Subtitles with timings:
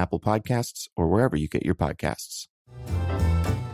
[0.00, 2.46] Apple Podcasts, or wherever you get your podcasts.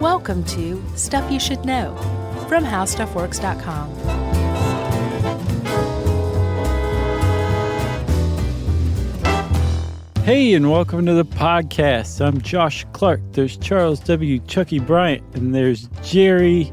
[0.01, 1.95] Welcome to Stuff You Should Know
[2.49, 3.95] from HowStuffWorks.com.
[10.25, 12.21] Hey, and welcome to the podcast.
[12.21, 13.21] I'm Josh Clark.
[13.31, 14.41] There's Charles W.
[14.41, 16.73] Chucky Bryant, and there's Jerry,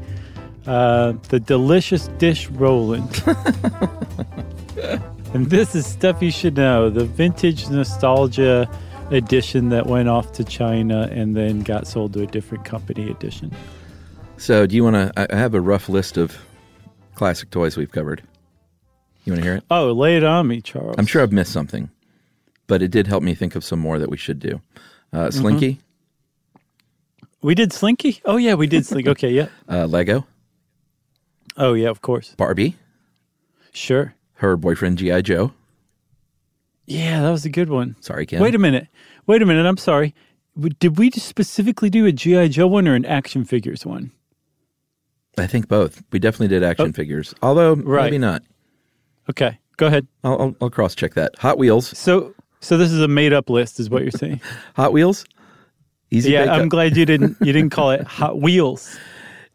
[0.66, 3.22] uh, the delicious dish Rowland.
[5.32, 8.68] and this is Stuff You Should Know, the vintage nostalgia
[9.10, 13.52] edition that went off to China and then got sold to a different company edition.
[14.36, 15.32] So, do you want to?
[15.32, 16.36] I have a rough list of
[17.14, 18.22] classic toys we've covered.
[19.24, 19.64] You want to hear it?
[19.70, 20.96] Oh, lay it on me, Charles.
[20.98, 21.88] I'm sure I've missed something,
[22.66, 24.60] but it did help me think of some more that we should do.
[25.12, 25.78] Uh, Slinky,
[27.40, 28.20] We did Slinky?
[28.24, 29.10] Oh, yeah, we did Slinky.
[29.10, 29.46] Okay, yeah.
[29.68, 30.26] uh, Lego,
[31.56, 32.34] Oh, yeah, of course.
[32.36, 32.76] Barbie,
[33.72, 34.14] Sure.
[34.34, 35.52] her boyfriend GI Joe.
[36.86, 37.96] Yeah, that was a good one.
[38.00, 38.40] Sorry, Ken.
[38.42, 38.88] Wait a minute.
[39.26, 39.64] Wait a minute.
[39.66, 40.14] I'm sorry.
[40.78, 42.48] Did we just specifically do a G.I.
[42.48, 44.12] Joe one or an action figures one?
[45.36, 46.02] I think both.
[46.12, 47.74] We definitely did action figures, although Oh.
[47.76, 48.04] Right.
[48.04, 48.42] maybe not.
[49.30, 50.06] Okay, go ahead.
[50.22, 51.36] I'll, I'll, I'll cross check that.
[51.38, 54.40] Hot Wheels, So, so this is a made up list, is what you're saying?
[54.76, 55.24] Hot Wheels,
[56.10, 58.96] Easy bake yeah, I'm glad you didn't you didn't call it Hot Wheels.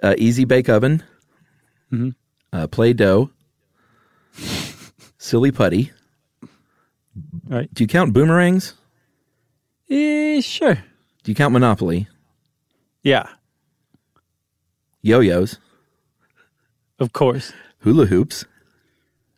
[0.03, 1.03] uh, Easy Bake Oven,
[1.93, 2.09] Mm-hmm.
[2.51, 3.29] uh, Play dough.
[5.17, 5.91] Silly Putty.
[7.47, 7.73] Right?
[7.73, 8.73] Do you count boomerangs?
[9.89, 10.75] Eh, sure.
[11.23, 12.07] Do you count Monopoly?
[13.03, 13.27] Yeah,
[15.01, 15.57] Yo-yos,
[16.99, 17.53] of course.
[17.79, 18.43] hula hoops,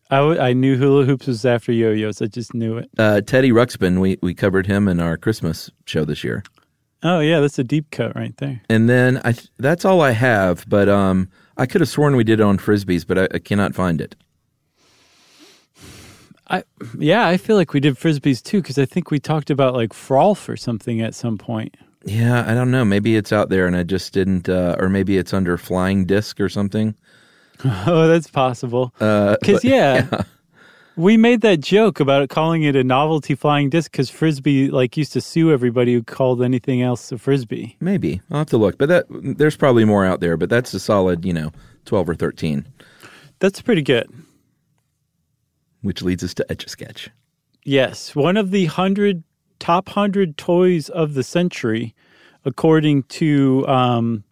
[0.10, 2.22] I, w- I knew hula hoops was after yo-yos.
[2.22, 2.90] I just knew it.
[2.98, 4.00] uh, Teddy Ruxpin.
[4.02, 6.44] We we covered him in our Christmas show this year.
[7.04, 8.62] Oh yeah, that's a deep cut right there.
[8.70, 10.66] And then I th- that's all I have.
[10.68, 13.74] But um, I could have sworn we did it on frisbees, but I, I cannot
[13.76, 14.16] find it.
[16.52, 16.64] I
[16.98, 19.94] yeah, I feel like we did frisbees too because I think we talked about like
[19.94, 21.76] frolf or something at some point.
[22.04, 22.84] Yeah, I don't know.
[22.84, 26.40] Maybe it's out there and I just didn't, uh, or maybe it's under flying disc
[26.40, 26.96] or something.
[27.64, 28.92] Oh, that's possible.
[29.00, 30.24] Uh, Because yeah,
[30.96, 34.98] we made that joke about it calling it a novelty flying disc because frisbee like
[34.98, 37.78] used to sue everybody who called anything else a frisbee.
[37.80, 38.80] maybe I'll have to look.
[38.80, 40.38] But that there's probably more out there.
[40.38, 41.52] But that's a solid, you know,
[41.86, 42.66] twelve or thirteen,
[43.38, 44.10] That's pretty good.
[45.82, 47.10] Which leads us to Etch a Sketch.
[47.64, 49.24] Yes, one of the hundred
[49.60, 51.94] top hundred toys of the century,
[52.46, 54.24] according to um,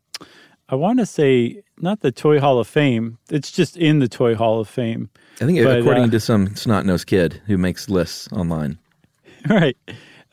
[0.69, 3.17] I want to say not the Toy Hall of Fame.
[3.29, 5.09] It's just in the Toy Hall of Fame.
[5.41, 8.77] I think But, according uh, to some snot nosed kid who makes lists online.
[9.49, 9.77] right.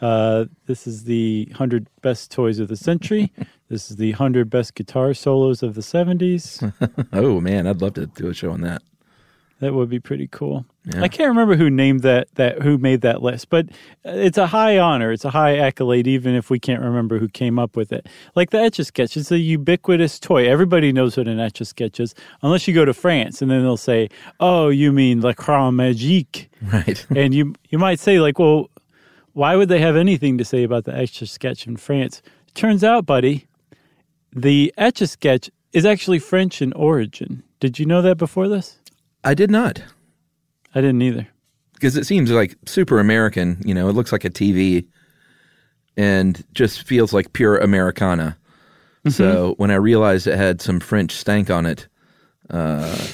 [0.00, 3.32] Uh, this is the 100 best toys of the century.
[3.68, 6.72] this is the 100 best guitar solos of the 70s.
[7.12, 8.82] oh man, I'd love to do a show on that.
[9.60, 10.66] That would be pretty cool.
[10.94, 13.66] I can't remember who named that that who made that list, but
[14.04, 15.10] uh, it's a high honor.
[15.10, 18.06] It's a high accolade, even if we can't remember who came up with it.
[18.34, 20.46] Like the Etch a Sketch, it's a ubiquitous toy.
[20.46, 23.62] Everybody knows what an Etch a Sketch is, unless you go to France, and then
[23.62, 27.04] they'll say, "Oh, you mean L'Écran Magique?" Right.
[27.16, 28.70] and you you might say like, "Well,
[29.32, 32.20] why would they have anything to say about the Etch a Sketch in France?"
[32.54, 33.46] Turns out, buddy,
[34.32, 37.42] the Etch a Sketch is actually French in origin.
[37.58, 38.78] Did you know that before this?
[39.26, 39.82] I did not.
[40.74, 41.26] I didn't either.
[41.74, 43.60] because it seems like super American.
[43.64, 44.86] You know, it looks like a TV
[45.96, 48.36] and just feels like pure Americana.
[49.08, 51.86] So when I realized it had some French stank on it,
[52.50, 53.06] uh,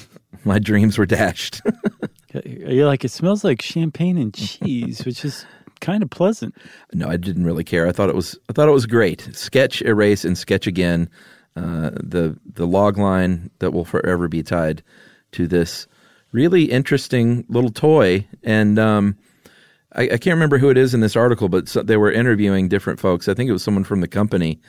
[0.44, 1.61] my dreams were dashed.
[2.47, 5.44] You're like, it smells like champagne and cheese, which is
[5.82, 6.55] kind of pleasant.
[6.94, 7.87] no, I didn't really care.
[7.87, 9.29] I thought it was I thought it was great.
[9.35, 11.11] Sketch, erase, and sketch again.
[11.56, 14.82] Uh, the the log line that will forever be tied
[15.32, 15.87] to this
[16.32, 18.26] really interesting little toy.
[18.43, 19.17] And um,
[19.94, 22.69] I, I can't remember who it is in this article, but so, they were interviewing
[22.69, 23.29] different folks.
[23.29, 24.61] I think it was someone from the company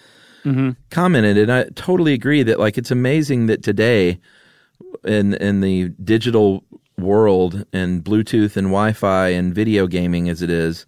[0.90, 4.20] commented, and I totally agree that like it's amazing that today
[5.06, 6.66] in in the digital
[6.98, 10.86] world and Bluetooth and Wi-Fi and video gaming as it is,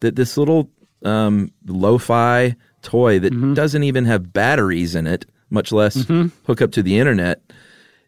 [0.00, 0.68] that this little
[1.04, 5.94] um, lo-fi toy that doesn't even have batteries in it, much less
[6.46, 7.40] hook up to the internet,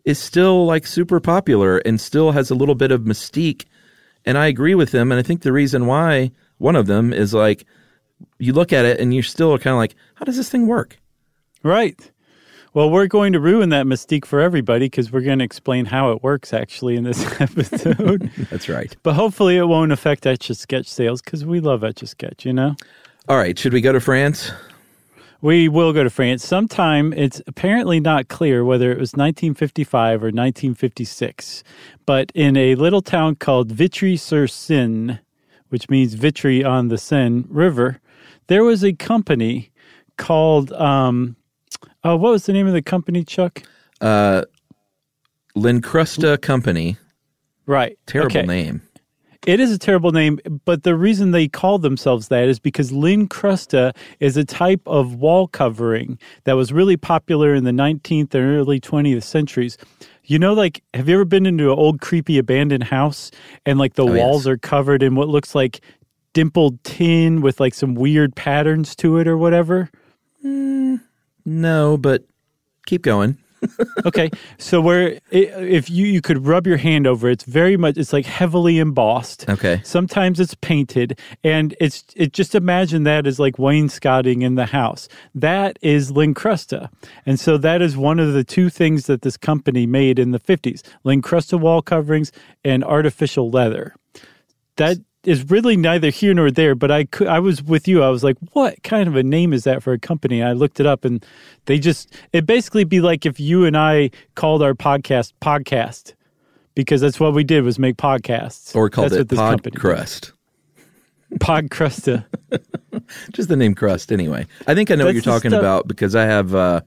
[0.05, 3.65] is still like super popular and still has a little bit of mystique.
[4.25, 5.13] And I agree with them.
[5.13, 7.65] And I think the reason why one of them is like
[8.39, 10.99] you look at it and you're still kind of like, how does this thing work?
[11.63, 12.11] Right.
[12.75, 16.13] Well, we're going to ruin that mystique for everybody because we're going to explain how
[16.13, 18.31] it works actually in this episode.
[18.51, 18.97] That's right.
[19.03, 22.47] but hopefully it won't affect Etch a Sketch sales because we love Etch a Sketch,
[22.47, 22.75] you know?
[23.29, 23.59] All right.
[23.59, 24.51] Should we go to France?
[25.43, 26.47] We will go to France.
[26.47, 31.65] Sometime it's apparently not clear whether it was 1955 or 1956,
[32.07, 35.19] but in a little town called Vitry sur Seine,
[35.69, 37.99] which means Vitry on the Seine River,
[38.47, 39.73] there was a company
[40.17, 41.35] called, um,
[42.05, 43.65] oh, what was the name of the company, Chuck?
[44.01, 44.45] Uh,
[45.57, 46.99] Lincrusta Company.
[47.67, 47.99] Right.
[48.07, 48.47] Terrible Okay.
[48.47, 48.83] name.
[49.45, 53.93] It is a terrible name, but the reason they call themselves that is because Lincrusta
[54.21, 58.79] is a type of wall covering that was really popular in the 19th and early
[58.79, 59.77] 20th centuries.
[60.25, 63.33] You know, like, have you ever been into an old, creepy, abandoned house
[63.67, 64.19] and like the Oh, yes.
[64.19, 65.81] walls are covered in what looks like
[66.35, 69.91] dimpled tin with like some weird patterns to it or whatever?
[70.45, 71.01] Mm,
[71.45, 72.23] no, but
[72.87, 73.39] keep going.
[74.05, 78.13] Okay so where if you you could rub your hand over it's very much it's
[78.13, 79.49] like heavily embossed.
[79.49, 79.81] Okay.
[79.85, 85.09] sometimes it's painted and it's it just imagine that as like wainscoting in the house.
[85.35, 86.91] That is lincrusta
[87.27, 90.41] and so that is one of the two things that this company made in the
[90.41, 92.33] 50s lincrusta wall coverings
[92.65, 93.95] and artificial leather.
[94.77, 98.09] That is really neither here nor there but i could i was with you i
[98.09, 100.87] was like what kind of a name is that for a company i looked it
[100.87, 101.25] up and
[101.67, 106.15] they just it basically be like if you and i called our podcast podcast
[106.75, 110.33] because that's what we did was make podcasts Or called that's it Pod Crust.
[111.39, 112.25] Podcrusta.
[113.33, 114.47] Just the name Crust, anyway.
[114.67, 116.81] I think I know what you're talking stuff- about because I have uh,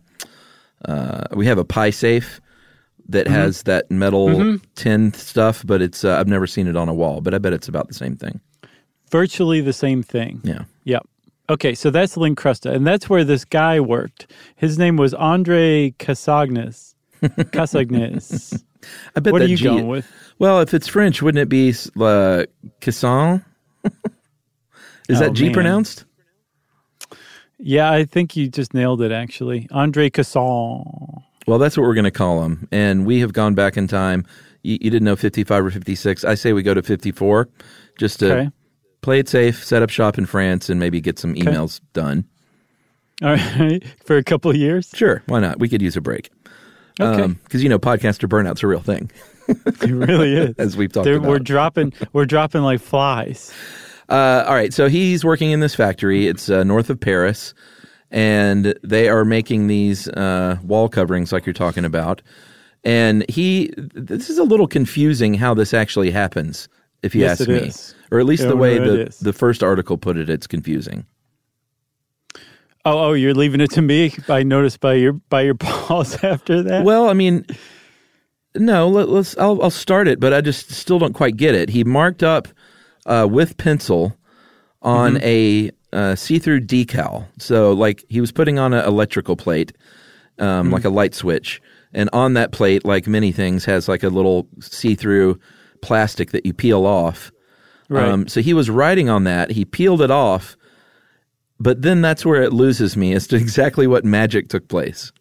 [0.85, 2.39] uh, we have a pie safe
[3.09, 3.35] that Mm-hmm.
[3.35, 7.21] has that metal tin stuff, but it's uh, I've never seen it on a wall,
[7.21, 8.39] but I bet it's about the same thing.
[9.11, 10.41] Virtually the same thing.
[10.43, 10.63] Yeah.
[10.85, 11.07] Yep.
[11.47, 14.31] Okay, so that's Lincrusta, and that's where this guy worked.
[14.55, 16.95] His name was Andre Cassagnes.
[17.21, 18.63] Cassagnes.
[19.15, 20.11] I bet what are you G- going with?
[20.39, 22.45] Well, if it's French, wouldn't it be uh,
[22.81, 23.45] Casson?
[25.07, 25.53] Is Oh, that G man.
[25.53, 26.05] pronounced?
[27.59, 29.11] Yeah, I think you just nailed it.
[29.11, 30.83] Actually, Andre Casson.
[31.47, 32.67] Well, that's what we're going to call them.
[32.71, 34.25] And we have gone back in time.
[34.63, 36.23] You, you didn't know 55 or 56.
[36.23, 37.47] I say we go to 54
[37.99, 38.49] just to Okay.
[39.01, 42.25] play it safe, set up shop in France, and maybe get some emails done.
[43.21, 44.89] All right, for a couple of years.
[44.93, 45.59] Sure, why not?
[45.59, 46.29] We could use a break.
[46.99, 49.11] Okay, Because, you know, podcaster burnout's a real thing,
[49.47, 50.55] it really is.
[50.59, 51.29] as we've talked They're- about.
[51.29, 51.93] We're dropping.
[52.13, 53.53] We're dropping like flies.
[54.09, 56.27] Uh, all right, so he's working in this factory.
[56.27, 57.53] It's uh, north of Paris,
[58.11, 62.21] and they are making these uh, wall coverings like you're talking about.
[62.83, 66.67] And he, this is a little confusing how this actually happens,
[67.01, 67.95] if you Yes, ask me, is.
[68.11, 70.29] or at least Yeah, the way the the first article put it.
[70.29, 71.05] It's confusing.
[72.87, 74.13] Oh, oh, you're leaving it to me.
[74.29, 76.85] I noticed by your by your pause after that.
[76.85, 77.45] Well, I mean,
[78.53, 79.35] no, let, let's.
[79.39, 81.69] I'll, I'll start it, but I just still don't quite get it.
[81.69, 82.47] He marked up
[83.07, 84.15] uh, with pencil
[84.83, 87.25] on a uh, see-through decal.
[87.39, 89.71] So, like, he was putting on an electrical plate,
[90.39, 91.61] um, like a light switch,
[91.93, 95.39] and on that plate, like many things, has like a little see-through
[95.81, 97.31] plastic that you peel off.
[97.87, 98.07] Right.
[98.07, 99.51] Um, so he was writing on that.
[99.51, 100.57] He peeled it off,
[101.59, 105.11] but then that's where it loses me as to exactly what magic took place.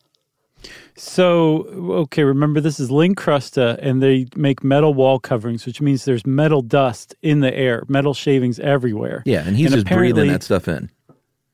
[0.96, 1.64] So,
[2.04, 6.62] okay, remember this is Lincrusta, and they make metal wall coverings, which means there's metal
[6.62, 9.22] dust in the air, metal shavings everywhere.
[9.26, 10.90] Yeah, and he's just breathing that stuff in.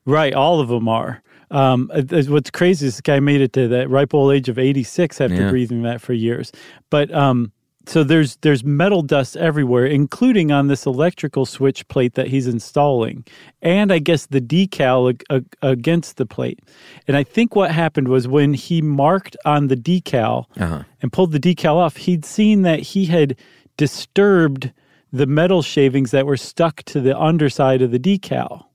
[0.05, 1.23] Right, all of them are.
[1.51, 1.91] Um,
[2.29, 5.35] what's crazy is this guy made it to that ripe old age of 86 after
[5.35, 5.51] Yeah.
[5.51, 6.53] breathing that for years.
[6.91, 7.51] But um,
[7.87, 13.25] so there's there's metal dust everywhere, including on this electrical switch plate that he's installing,
[13.63, 16.61] and I guess the decal ag- ag- against the plate.
[17.09, 20.83] And I think what happened was when he marked on the decal Uh-huh.
[21.03, 23.37] and pulled the decal off, he'd seen that he had
[23.77, 24.73] disturbed
[25.13, 28.67] the metal shavings that were stuck to the underside of the decal.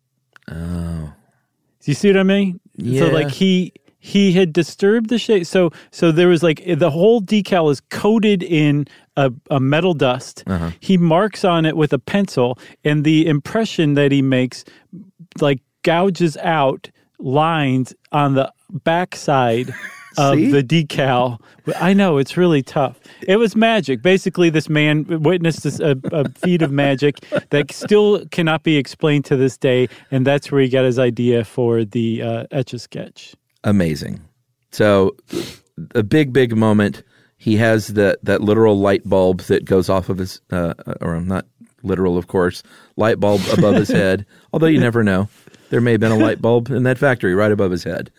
[0.51, 1.13] Oh,
[1.81, 2.59] Do you see what I mean?
[3.00, 3.71] So like he
[4.05, 5.47] he had disturbed the shape.
[5.47, 8.85] So so there was like the whole decal is coated in
[9.17, 10.43] a, a metal dust.
[10.45, 10.69] Uh-huh.
[10.79, 14.63] He marks on it with a pencil, and the impression that he makes
[15.41, 19.74] like gouges out lines on the backside
[20.19, 20.51] of See?
[20.51, 21.39] the decal.
[21.75, 23.00] I know it's really tough.
[23.27, 24.03] It was magic.
[24.03, 29.25] Basically, this man witnessed this, a, a feat of magic that still cannot be explained
[29.25, 32.77] to this day, and that's where he got his idea for the uh, etch a
[32.77, 33.35] sketch.
[33.65, 34.22] Amazing.
[34.72, 35.15] So,
[35.93, 37.03] a big, big moment.
[37.38, 41.45] He has that that literal light bulb that goes off of his, uh, or not
[41.84, 42.63] literal, of course,
[42.95, 44.25] light bulb above his head.
[44.53, 45.27] Although you never know,
[45.69, 48.10] there may have been a light bulb in that factory right above his head.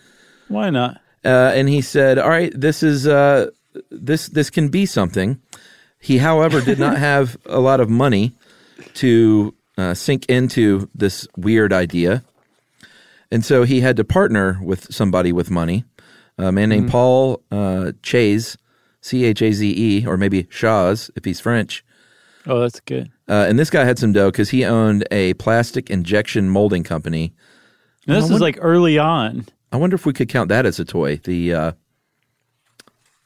[0.48, 1.00] Why not?
[1.24, 3.50] uh, and he said, "All right, this is uh,
[3.90, 5.40] this this can be something."
[5.98, 8.32] He, however, did not have a lot of money
[8.94, 12.22] to uh, sink into this weird idea,
[13.30, 15.84] and so he had to partner with somebody with money,
[16.38, 18.56] a man named Paul uh, Chaze,
[19.00, 21.84] C H A Z E, or maybe Chaz if he's French.
[22.46, 23.10] Oh, that's good.
[23.28, 27.34] Uh, and this guy had some dough because he owned a plastic injection molding company.
[28.06, 29.46] And this I is wonder- like early on.
[29.72, 31.16] I wonder if we could count that as a toy.
[31.24, 31.72] The uh,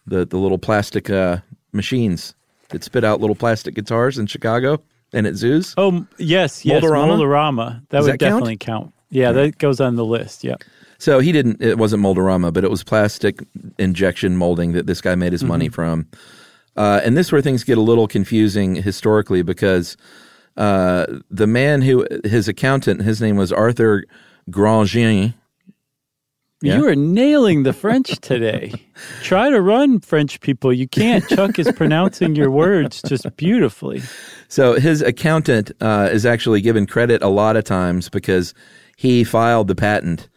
[0.07, 1.39] the the little plastic uh,
[1.73, 2.35] machines
[2.71, 4.81] that spit out little plastic guitars in Chicago
[5.13, 5.75] and at zoos.
[5.77, 7.07] Oh, yes, yes, Mold-A-Rama?
[7.09, 7.83] Mold-A-Rama.
[7.91, 8.31] That Does would that count?
[8.37, 8.95] definitely count.
[9.11, 10.45] Yeah, that goes on the list.
[10.45, 10.57] Yeah.
[10.99, 11.63] So he didn't.
[11.63, 13.43] It wasn't Mold-A-Rama, but it was plastic
[13.79, 16.07] injection molding that this guy made his money from.
[16.77, 19.97] Uh, and this is where things get a little confusing historically because
[20.57, 24.05] uh, the man who his accountant, his name was Arthur
[24.51, 25.35] Grandjean.
[26.63, 26.77] Yeah.
[26.77, 28.75] You are nailing the French today.
[29.23, 30.71] Try to run, French people.
[30.71, 31.27] You can't.
[31.27, 34.03] Chuck is pronouncing your words just beautifully.
[34.49, 38.53] So his accountant uh, is actually given credit a lot of times because
[39.01, 40.29] he filed the patent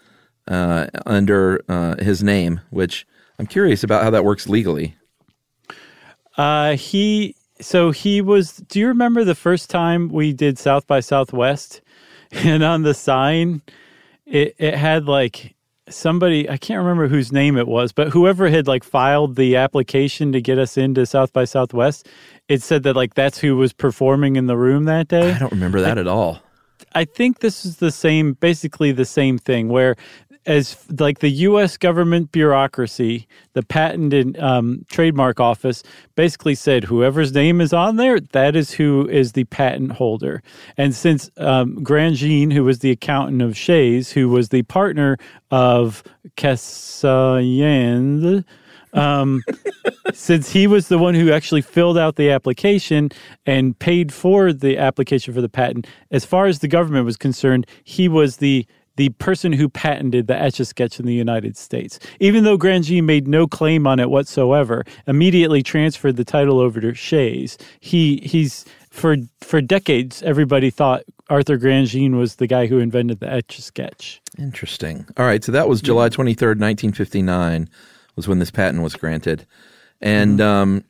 [0.47, 3.05] uh, under uh, his name, which
[3.37, 4.95] I'm curious about how that works legally.
[6.37, 8.53] Uh, he so he was.
[8.69, 11.81] Do you remember the first time we did South by Southwest,
[12.31, 13.61] and on the sign,
[14.25, 15.55] it it had like
[15.89, 20.31] somebody I can't remember whose name it was, but whoever had like filed the application
[20.31, 22.07] to get us into South by Southwest,
[22.47, 25.33] it said that like that's who was performing in the room that day.
[25.33, 26.41] I don't remember that at all.
[26.93, 29.95] I think this is the same, basically the same thing, where
[30.45, 31.77] as like the U.S.
[31.77, 35.83] government bureaucracy, the patent and um, trademark office
[36.15, 40.43] basically said whoever's name is on there, that is who is the patent holder.
[40.77, 45.17] And since um, Grandjean, who was the accountant of Chaze, who was the partner
[45.51, 46.03] of
[46.35, 47.63] Cassayend,
[48.93, 49.43] um,
[50.13, 53.11] since he was the one who actually filled out the application
[53.45, 57.67] and paid for the application for the patent, as far as the government was concerned,
[57.83, 61.97] he was the the person who patented the etch a sketch in the United States.
[62.19, 66.93] Even though Grandjean made no claim on it whatsoever, immediately transferred the title over to
[66.93, 67.57] Chaze.
[67.79, 73.31] He he's for for decades everybody thought Arthur Grandjean was the guy who invented the
[73.31, 74.21] etch a sketch.
[74.37, 75.07] Interesting.
[75.17, 77.69] All right, so that was July 23rd, 1959
[78.15, 79.45] was when this patent was granted.
[80.01, 80.83] And um,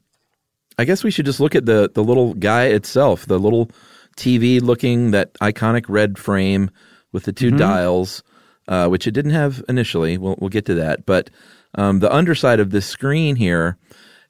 [0.78, 3.70] I guess we should just look at the the little guy itself, the little
[4.18, 6.70] TV looking that iconic red frame
[7.12, 8.24] with the 2 dials,
[8.68, 10.18] uh, which it didn't have initially.
[10.18, 11.30] We'll we'll get to that, but
[11.76, 13.78] um, the underside of this screen here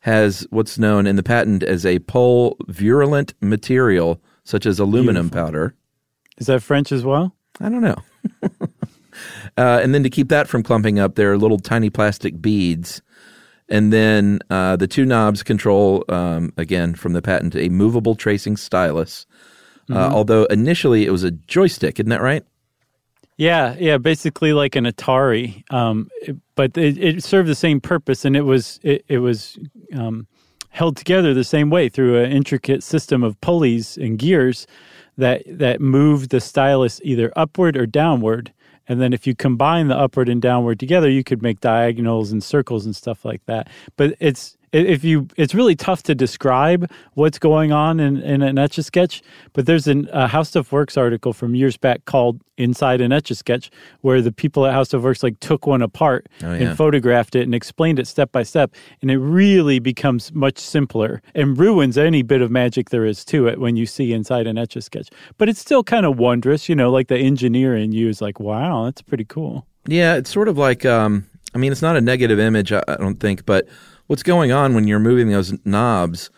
[0.01, 5.75] has what's known in the patent as a pole virulent material, such as aluminum powder.
[6.37, 7.33] Is that French as well?
[7.61, 7.95] I don't know.
[9.57, 13.01] uh, and then to keep that from clumping up, there are little tiny plastic beads.
[13.69, 18.57] And then uh, the two knobs control, um, again, from the patent, a movable tracing
[18.57, 19.25] stylus.
[19.91, 22.45] Uh, although initially it was a joystick, isn't that right?
[23.37, 26.09] Yeah, yeah, basically like an Atari, um,
[26.55, 29.57] but it, it served the same purpose, and it was it, it was
[29.95, 30.27] um,
[30.69, 34.67] held together the same way through an intricate system of pulleys and gears
[35.17, 38.53] that that moved the stylus either upward or downward.
[38.87, 42.43] And then if you combine the upward and downward together, you could make diagonals and
[42.43, 43.69] circles and stuff like that.
[43.95, 48.57] But it's if you it's really tough to describe what's going on in, in an
[48.57, 49.21] etch a sketch
[49.53, 53.29] but there's an, a how stuff works article from years back called inside an etch
[53.31, 53.69] a sketch
[54.01, 56.69] where the people at how stuff works like took one apart Oh, yeah.
[56.69, 61.21] and photographed it and explained it step by step and it really becomes much simpler
[61.35, 64.57] and ruins any bit of magic there is to it when you see inside an
[64.57, 67.91] etch a sketch but it's still kind of wondrous you know like the engineer in
[67.91, 71.71] you is like wow that's pretty cool Yeah, it's sort of like, um, I mean,
[71.73, 73.67] it's not a negative image, I, I don't think, but
[74.07, 76.29] what's going on when you're moving those knobs?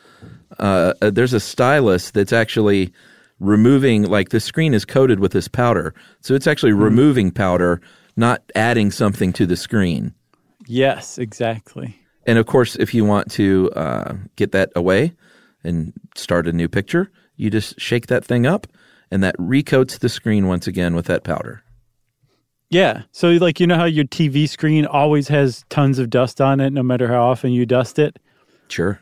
[0.59, 2.93] Uh, uh, there's a stylus that's actually
[3.39, 5.93] removing, like the screen is coated with this powder.
[6.21, 7.81] So it's actually removing powder,
[8.15, 10.13] not adding something to the screen.
[10.67, 11.95] Yes, exactly.
[12.25, 15.13] And of course, if you want to uh, get that away
[15.63, 18.67] and start a new picture, you just shake that thing up,
[19.11, 21.61] and that recoats the screen once again with that powder.
[22.69, 23.03] Yeah.
[23.11, 26.71] So, like, you know how your TV screen always has tons of dust on it,
[26.71, 28.17] no matter how often you dust it?
[28.69, 28.99] Sure.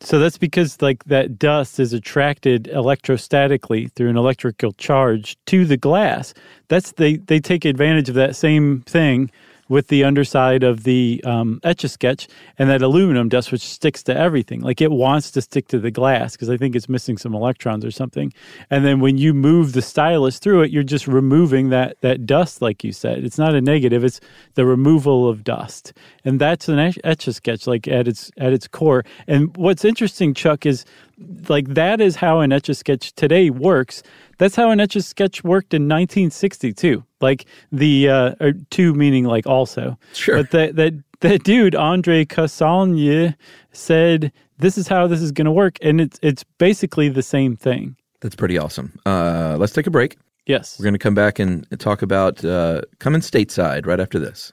[0.00, 5.76] So that's because like that dust is attracted electrostatically through an electrical charge to the
[5.76, 6.34] glass.
[6.68, 9.30] That's they they take advantage of that same thing
[9.68, 14.02] with the underside of the um, etch a sketch and that aluminum dust, which sticks
[14.04, 14.60] to everything.
[14.60, 17.84] Like it wants to stick to the glass because I think it's missing some electrons
[17.84, 18.32] or something.
[18.70, 22.62] And then when you move the stylus through it, you're just removing that that dust,
[22.62, 23.24] like you said.
[23.24, 24.20] It's not a negative; it's
[24.54, 25.92] the removal of dust,
[26.24, 29.04] and that's an etch a sketch, like at its at its core.
[29.26, 30.84] And what's interesting, Chuck, is
[31.48, 34.02] like that is how an etch a sketch today works.
[34.38, 37.04] That's how an etch a sketch worked in 1962.
[37.20, 39.98] Like the uh, or two meaning like also.
[40.12, 40.36] Sure.
[40.36, 43.34] But that that that dude Andre Cassagne
[43.72, 47.56] said this is how this is going to work, and it's it's basically the same
[47.56, 47.96] thing.
[48.20, 48.98] That's pretty awesome.
[49.06, 50.16] Uh, let's take a break.
[50.46, 50.78] Yes.
[50.78, 54.52] We're going to come back and talk about uh, coming stateside right after this.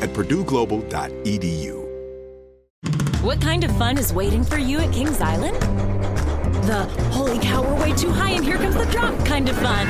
[0.00, 1.80] at purdueglobal.edu.
[3.22, 5.56] What kind of fun is waiting for you at Kings Island?
[6.66, 9.86] The holy cow, we're way too high and here comes the drop kind of fun.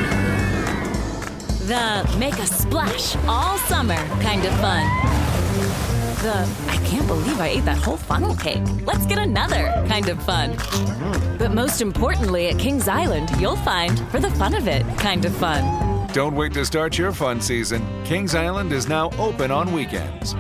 [1.67, 4.85] The make a splash all summer kind of fun.
[6.23, 8.63] The I can't believe I ate that whole funnel cake.
[8.85, 10.57] Let's get another kind of fun.
[11.39, 15.33] But most importantly, at Kings Island, you'll find for the fun of it kind of
[15.37, 16.00] fun.
[16.13, 17.87] Don't wait to start your fun season.
[18.05, 20.35] Kings Island is now open on weekends.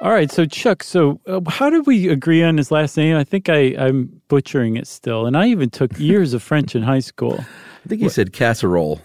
[0.00, 3.16] All right, so Chuck, so uh, how did we agree on his last name?
[3.16, 6.82] I think I, I'm butchering it still, and I even took years of French in
[6.82, 7.38] high school.
[7.84, 9.00] I think you said casserole.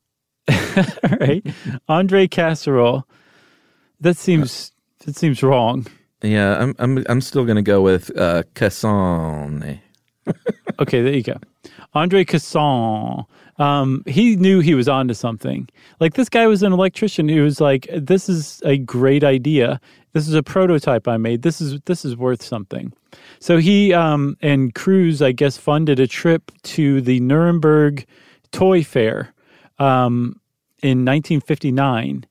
[0.50, 1.46] All right,
[1.88, 3.06] Andre Casserole.
[4.00, 4.72] That seems
[5.04, 5.86] that seems wrong.
[6.22, 9.80] Yeah, I'm I'm I'm still going to go with uh, Casson.
[10.80, 11.34] Okay, there you go.
[11.94, 13.24] Andre Casson.
[13.58, 15.68] Um, he knew he was onto something.
[15.98, 19.80] Like this guy was an electrician who was like, "This is a great idea.
[20.12, 21.42] This is a prototype I made.
[21.42, 22.92] This is this is worth something."
[23.40, 28.06] So he um, and Cruz, I guess, funded a trip to the Nuremberg
[28.52, 29.34] Toy Fair
[29.80, 30.40] um,
[30.82, 32.24] in 1959,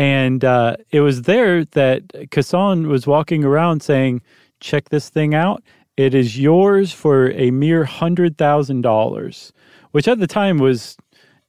[0.00, 4.22] and uh, it was there that Casson was walking around saying,
[4.60, 5.62] "Check this thing out."
[5.96, 9.52] It is yours for a mere hundred thousand dollars,
[9.92, 10.96] which at the time was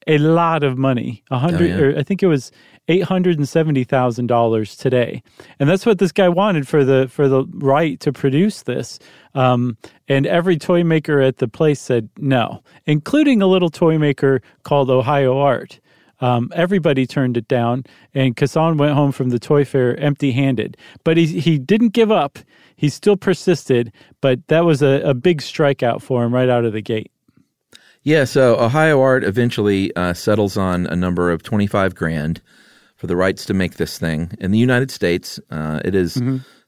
[0.08, 1.24] a lot of money.
[1.32, 1.82] A hundred, Oh, yeah.
[1.82, 2.52] or I think it was
[2.90, 5.24] eight hundred and seventy thousand dollars today,
[5.60, 9.00] and that's what this guy wanted for the for the right to produce this.
[9.34, 9.78] Um,
[10.10, 14.90] and every toy maker at the place said no, including a little toy maker called
[14.90, 15.80] Ohio Art.
[16.22, 20.78] Um, everybody turned it down, and Kassan went home from the toy fair empty-handed.
[21.04, 22.40] But he he didn't give up.
[22.76, 26.74] He still persisted, but that was a, a big strikeout for him right out of
[26.74, 27.12] the gate.
[28.04, 32.42] Yeah, so Ohio Art eventually uh, settles on a number of 25 grand
[32.96, 34.32] for the rights to make this thing.
[34.40, 36.20] In the United States, uh, it is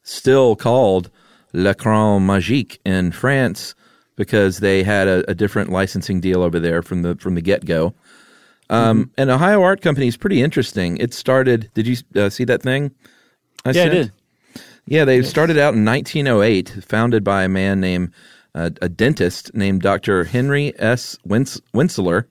[0.03, 1.09] still called
[1.53, 3.73] L'écran magique in France
[4.15, 7.65] because they had a, a different licensing deal over there from the from the get
[7.65, 7.93] go.
[8.73, 10.97] Um, And Ohio Art Company is pretty interesting.
[10.97, 11.69] It started.
[11.73, 12.91] Did you uh, see that thing?
[13.65, 14.11] I Yeah, I did.
[14.85, 18.11] Yeah, they started out in 1908, founded by a man named
[18.55, 20.25] uh, a dentist named Dr.
[20.25, 21.17] Henry S.
[21.25, 22.25] Wins- Winzeler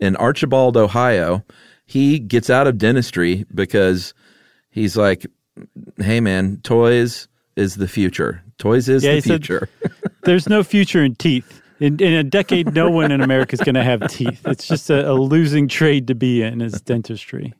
[0.00, 1.44] in Archbold, Ohio.
[1.86, 4.14] he gets out of dentistry because
[4.70, 5.26] he's like,
[5.98, 8.42] "Hey, man, toys is the future.
[8.58, 9.68] Toys is Yeah, the he said- future."
[10.24, 11.61] There's no future in teeth.
[11.82, 14.40] In, in a decade, no one in America is going to have teeth.
[14.46, 17.54] It's just a, a losing trade to be in is dentistry.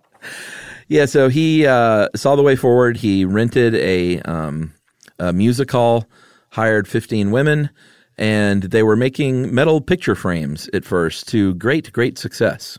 [0.87, 2.99] Yeah, so he uh, saw the way forward.
[2.99, 4.75] He rented a, um,
[5.19, 6.07] a music hall,
[6.51, 7.71] hired 15 women,
[8.17, 12.79] and they were making metal picture frames at first to great, great success.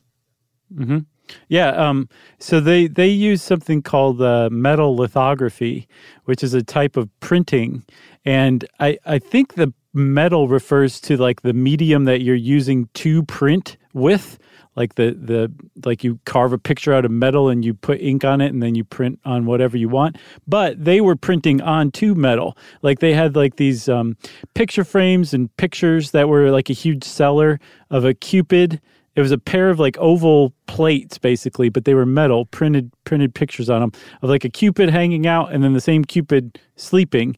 [1.49, 1.71] Yeah.
[1.71, 2.07] Um,
[2.39, 5.89] so they, they use something called uh, metal lithography,
[6.23, 7.83] which is a type of printing.
[8.23, 13.23] And I, I think the metal refers to like the medium that you're using to
[13.23, 14.39] print with.
[14.75, 15.51] Like the, the
[15.85, 18.63] like you carve a picture out of metal and you put ink on it and
[18.63, 20.17] then you print on whatever you want.
[20.47, 22.57] But they were printing on onto metal.
[22.81, 24.17] Like they had like these um,
[24.55, 27.59] picture frames and pictures that were like a huge seller
[27.91, 28.81] of a cupid
[29.15, 33.33] it was a pair of like oval plates basically but they were metal printed printed
[33.35, 37.37] pictures on them of like a cupid hanging out and then the same cupid sleeping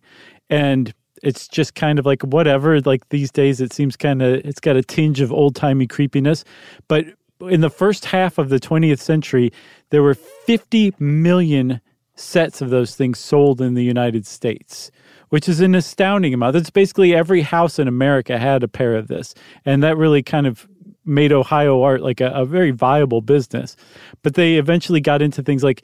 [0.49, 0.93] and
[1.25, 4.75] it's just kind of like whatever like these days it seems kind of it's got
[4.75, 6.45] a tinge of old-timey creepiness
[6.87, 7.05] but
[7.41, 9.51] in the first half of the 20th century
[9.89, 11.81] there were 50 million
[12.15, 14.89] sets of those things sold in the United States,
[15.29, 16.53] which is an astounding amount.
[16.53, 19.33] That's basically every house in America had a pair of this.
[19.65, 20.67] And that really kind of
[21.05, 23.75] made Ohio art like a, a very viable business.
[24.23, 25.83] But they eventually got into things like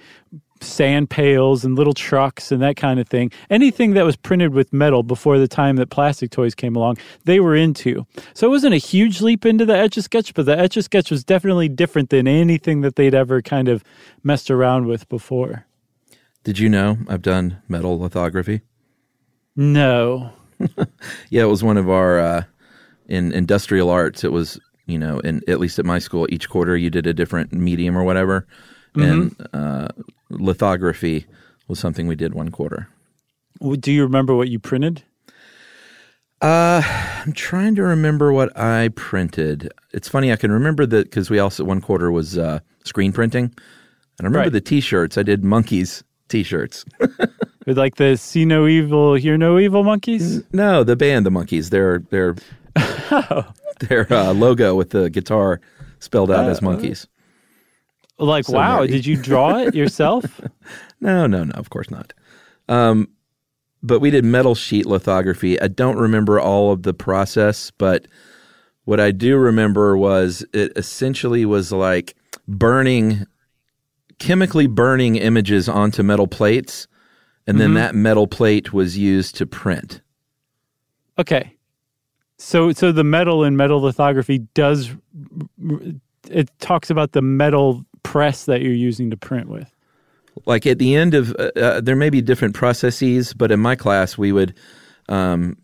[0.63, 3.32] sand pails and little trucks and that kind of thing.
[3.50, 7.39] Anything that was printed with metal before the time that plastic toys came along, they
[7.39, 8.06] were into.
[8.34, 10.84] So it wasn't a huge leap into the Etch a Sketch, but the Etch a
[10.84, 13.84] Sketch was definitely different than anything that they'd ever kind of
[14.24, 15.65] messed around with before.
[16.43, 18.62] Did you know I've done metal lithography?
[19.56, 20.34] No.
[21.32, 22.43] Yeah, it was one of our uh,
[23.08, 24.24] in industrial arts.
[24.24, 24.60] It was
[24.91, 27.97] you know, in at least at my school, each quarter you did a different medium
[27.97, 28.45] or whatever,
[28.95, 29.88] and uh,
[30.30, 31.25] lithography
[31.67, 32.88] was something we did one quarter.
[33.80, 35.04] Do you remember what you printed?
[36.41, 36.82] Uh,
[37.23, 39.71] I'm trying to remember what I printed.
[39.93, 43.43] It's funny I can remember that because we also one quarter was uh, screen printing,
[43.45, 43.54] and
[44.21, 44.51] I remember Right.
[44.51, 45.17] the T-shirts.
[45.19, 46.84] I did Monkees T-shirts.
[47.67, 50.41] With like the see no evil, hear no evil monkeys?
[50.51, 51.69] no, the band, the Monkees.
[51.69, 52.36] Their their
[53.82, 55.62] their uh, logo with the guitar
[55.99, 57.06] spelled out as Monkees.
[58.22, 58.90] Like, So wow, nerdy.
[58.92, 60.40] did you draw it yourself?
[61.00, 62.14] No, no, no, of course not.
[62.70, 63.10] Um,
[63.84, 65.60] but we did metal sheet lithography.
[65.60, 68.06] I don't remember all of the process, but
[68.86, 72.16] what I do remember was it essentially was like
[72.48, 73.26] burning,
[74.20, 76.88] chemically burning images onto metal plates,
[77.48, 80.02] and then that metal plate was used to print.
[81.18, 81.56] okay.
[82.38, 84.90] So so the metal in metal lithography does
[86.30, 89.72] it talks about the metal press that you're using to print with.
[90.46, 93.76] like at the end of uh, uh, there may be different processes but in my
[93.76, 94.54] class we would
[95.10, 95.58] um,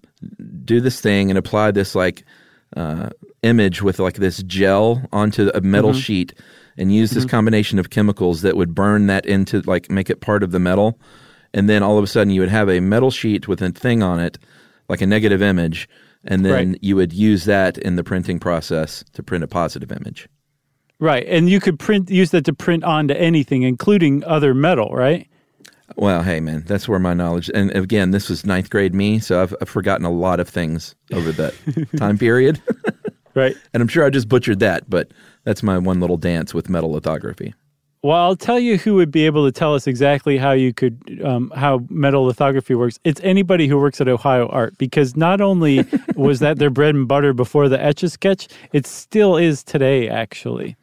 [0.65, 2.23] do this thing and apply this like
[2.75, 3.09] uh,
[3.43, 6.33] image with like this gel onto a metal sheet
[6.77, 10.43] and use this combination of chemicals that would burn that into like make it part
[10.43, 10.99] of the metal
[11.53, 14.03] and then all of a sudden you would have a metal sheet with a thing
[14.03, 14.37] on it
[14.89, 15.87] like a negative image
[16.25, 16.79] and then Right.
[16.81, 20.27] you would use that in the printing process to print a positive image
[20.99, 21.25] Right.
[21.27, 25.27] And you could print use that to print onto anything, including other metal, right?
[25.95, 27.49] Well, hey, man, that's where my knowledge.
[27.53, 30.95] And again, this was ninth grade me, so I've, I've forgotten a lot of things
[31.13, 31.53] over that
[31.97, 32.61] time period.
[33.37, 33.55] Right.
[33.73, 35.11] and I'm sure I just butchered that, but
[35.43, 37.53] that's my one little dance with metal lithography.
[38.03, 41.21] Well, I'll tell you who would be able to tell us exactly how you could,
[41.23, 42.99] um, how metal lithography works.
[43.03, 47.07] It's anybody who works at Ohio Art, because not only was that their bread and
[47.07, 50.75] butter before the Etch a Sketch, it still is today, actually.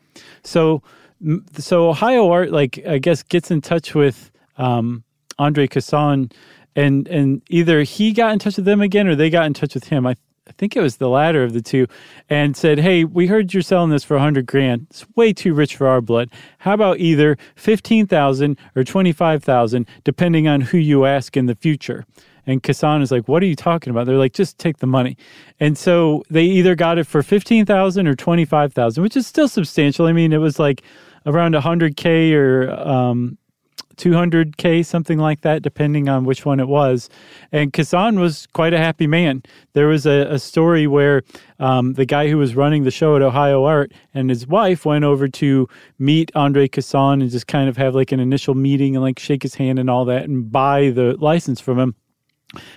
[0.44, 0.82] So,
[1.58, 5.04] so Ohio Art, like I guess, gets in touch with um,
[5.38, 6.30] Andre Casson,
[6.76, 9.74] and and either he got in touch with them again, or they got in touch
[9.74, 10.06] with him.
[10.06, 11.86] I I think it was the latter of the two,
[12.28, 14.86] and said, "Hey, we heard you're selling this for a hundred grand.
[14.90, 16.30] It's way too rich for our blood.
[16.58, 21.46] How about either fifteen thousand or twenty five thousand, depending on who you ask in
[21.46, 22.04] the future."
[22.46, 25.16] And Kassan is like, "What are you talking about?" They're like, "Just take the money."
[25.60, 29.26] And so they either got it for fifteen thousand or twenty five thousand, which is
[29.26, 30.06] still substantial.
[30.06, 30.82] I mean, it was like
[31.26, 33.38] around hundred k or um,
[33.96, 37.08] 200k something like that depending on which one it was
[37.52, 41.22] and Kazan was quite a happy man there was a, a story where
[41.60, 45.04] um, the guy who was running the show at ohio art and his wife went
[45.04, 49.04] over to meet andre Kazan and just kind of have like an initial meeting and
[49.04, 51.94] like shake his hand and all that and buy the license from him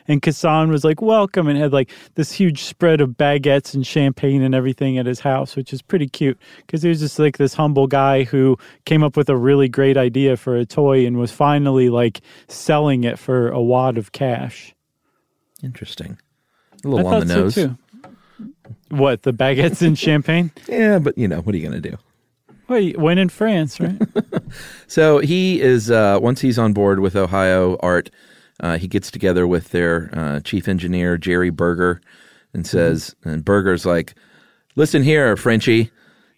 [0.07, 4.41] And Kassan was like, welcome, and had like this huge spread of baguettes and champagne
[4.41, 7.53] and everything at his house, which is pretty cute because he was just like this
[7.53, 11.31] humble guy who came up with a really great idea for a toy and was
[11.31, 14.73] finally like selling it for a wad of cash.
[15.63, 16.17] Interesting.
[16.83, 17.55] A little I on the nose.
[17.55, 17.77] so too.
[18.89, 20.51] What, the baguettes and champagne?
[20.67, 21.97] Yeah, but you know, what are you going to do?
[22.67, 23.99] Wait, when in France, right?
[24.87, 28.09] So he is uh, once he's on board with Ohio Art,
[28.59, 32.01] uh, he gets together with their uh, chief engineer Jerry Berger
[32.53, 34.15] and says, and Berger's like,
[34.75, 35.91] "Listen here, Frenchie,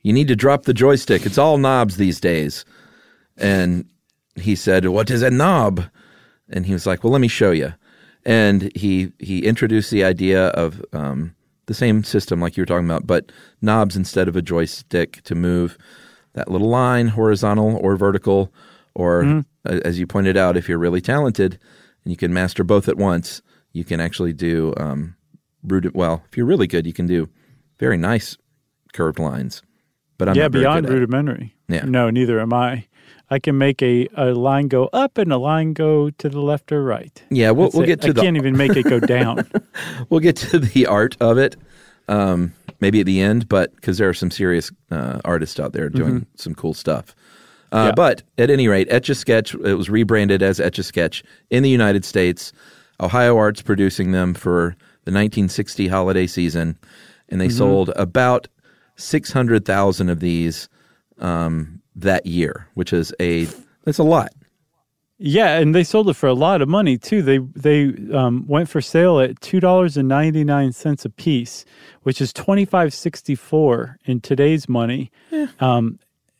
[0.03, 1.25] you need to drop the joystick.
[1.25, 2.65] It's all knobs these days."
[3.37, 3.85] And
[4.35, 5.83] he said, "What is a knob?"
[6.49, 7.73] And he was like, "Well, let me show you."
[8.25, 11.35] And he he introduced the idea of um,
[11.67, 15.35] the same system like you were talking about, but knobs instead of a joystick to
[15.35, 15.77] move
[16.33, 18.51] that little line, horizontal or vertical,
[18.93, 19.23] or
[19.65, 21.57] a- as you pointed out, if you're really talented
[22.09, 25.15] and you can master both at once, you can actually do um,
[25.61, 27.29] rudi- Well, if you're really good, you can do
[27.77, 28.35] very nice
[28.93, 29.61] curved lines.
[30.17, 31.55] But I'm yeah, beyond rudimentary.
[31.67, 31.85] Yeah.
[31.85, 32.87] No, neither am I.
[33.29, 36.71] I can make a, a line go up and a line go to the left
[36.71, 37.23] or right.
[37.29, 37.87] Yeah, we'll, That's we'll it.
[37.87, 39.47] get to I the can't even make it go down.
[40.09, 41.57] we'll get to the art of it
[42.07, 45.89] um, maybe at the end, but because there are some serious uh, artists out there
[45.89, 47.15] doing some cool stuff.
[47.71, 47.85] Uh.
[47.87, 47.91] Yeah.
[47.95, 51.63] But at any rate, Etch a Sketch it was rebranded as Etch a Sketch in
[51.63, 52.51] the United States.
[53.01, 56.77] Ohio Arts producing them for the 1960 holiday season,
[57.29, 57.57] and they Mm-hmm.
[57.57, 58.47] sold about
[59.13, 60.69] 600,000 of these
[61.19, 63.47] um, that year, which is a
[63.85, 64.31] that's a lot.
[65.17, 67.21] yeah, and they sold it for a lot of money too.
[67.21, 71.65] They they um, went for sale at two dollars and ninety nine cents a piece,
[72.03, 75.11] which is twenty five sixty four in today's money.
[75.59, 75.99] Um,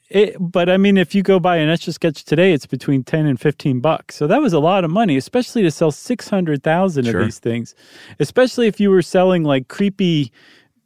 [0.10, 3.04] it, but I mean, if you go buy an etch a sketch today, it's between
[3.04, 4.16] ten and fifteen bucks.
[4.16, 7.20] So that was a lot of money, especially to sell six hundred thousand Sure.
[7.22, 7.76] of these things.
[8.20, 10.32] Especially if you were selling like creepy,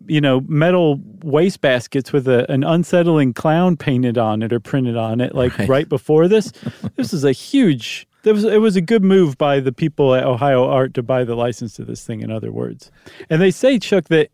[0.07, 4.97] you know, metal waste baskets with a, an unsettling clown painted on it or printed
[4.97, 5.69] on it, like Right.
[5.69, 6.51] right, before this.
[6.97, 8.07] this is a huge.
[8.23, 11.25] There was, it was a good move by the people at Ohio Art to buy
[11.25, 12.21] the license to this thing.
[12.21, 12.89] In other words,
[13.29, 14.29] and they say Chuck that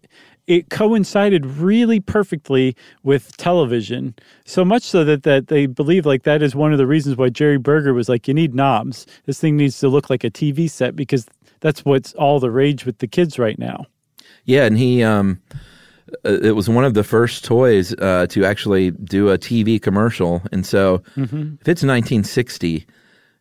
[0.50, 4.16] it coincided really perfectly with television.
[4.46, 7.30] So much so that, that they believe like that is one of the reasons why
[7.30, 9.06] jerry berger was like you need knobs.
[9.26, 11.28] This thing needs to look like a tv set because
[11.60, 13.86] that's what's all the rage with the kids right now.
[14.46, 15.40] Yeah, and he um,
[16.26, 20.42] uh, it was one of the first toys uh, to actually do a TV commercial,
[20.52, 22.88] and so if it's 1960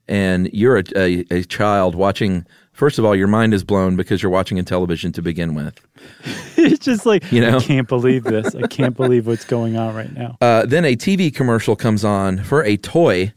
[0.09, 2.47] and you're a, a, a child watching,
[2.79, 5.79] first of all, your mind is blown because you're watching a television to begin with.
[6.57, 7.59] it's just like You know?
[7.59, 10.97] i can't believe this i can't believe what's going on right now Uh, then a
[10.97, 13.33] TV commercial comes on for a toy,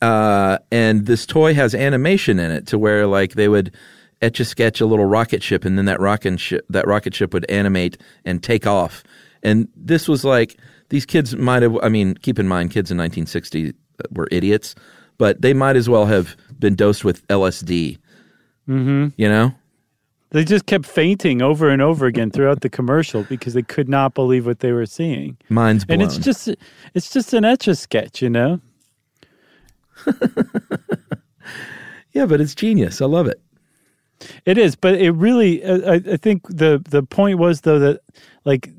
[0.00, 3.74] uh, and this toy has animation in it to where like they would
[4.22, 7.32] etch a sketch a little rocket ship, and then that rocket ship that rocket ship
[7.34, 9.02] would animate and take off.
[9.42, 10.58] And this was like
[10.90, 11.76] these kids might have.
[11.82, 13.74] I mean, keep in mind, kids in 1960
[14.10, 14.74] were idiots,
[15.18, 17.98] but they might as well have been dosed with LSD.
[18.68, 19.08] Mm-hmm.
[19.16, 19.54] You know.
[20.30, 24.14] they just kept fainting over and over again throughout the commercial because they could not
[24.14, 26.00] believe what they were seeing Minds blown.
[26.00, 26.48] and it's just
[26.94, 28.60] it's just an etch a sketch you know
[32.12, 33.00] yeah, but it's genius.
[33.00, 33.40] I love it.
[34.44, 35.64] It is, but it really.
[35.64, 38.00] I, I think the the point was though that
[38.44, 38.70] like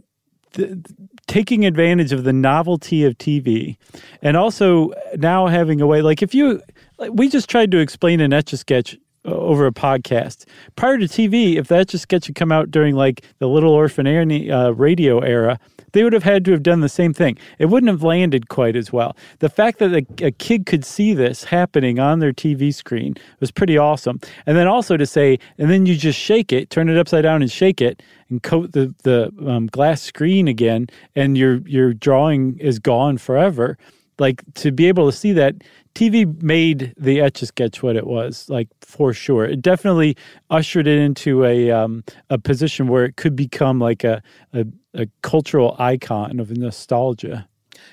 [0.54, 0.84] the,
[1.28, 3.78] taking advantage of the novelty of TV,
[4.22, 6.62] and also now having a way like if you
[6.98, 11.06] like, we just tried to explain an etch a sketch over a podcast prior to
[11.06, 11.56] TV.
[11.58, 15.20] If that a sketch had come out during like the Little Orphan Annie uh, radio
[15.20, 15.60] era.
[15.92, 17.38] They would have had to have done the same thing.
[17.58, 19.16] It wouldn't have landed quite as well.
[19.40, 23.50] The fact that a, a kid could see this happening on their TV screen was
[23.50, 24.20] pretty awesome.
[24.46, 27.42] And then also to say, and then you just shake it, turn it upside down
[27.42, 32.58] and shake it, and coat the the um, glass screen again, and your your drawing
[32.60, 33.78] is gone forever.
[34.20, 35.56] Like to be able to see that,
[35.96, 39.46] TV made the etch a sketch what it was, like for sure.
[39.46, 40.18] It definitely
[40.50, 44.22] ushered it into a um, a position where it could become like a,
[44.54, 47.48] a a cultural icon of nostalgia.